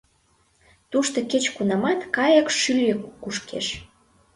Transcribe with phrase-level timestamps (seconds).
[0.91, 3.67] Тушто кеч-кунамат кайык шӱльӧ кушкеш.